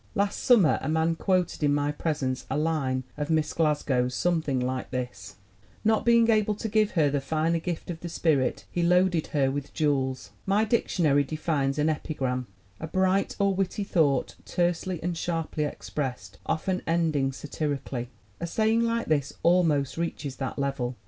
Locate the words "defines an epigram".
11.23-12.47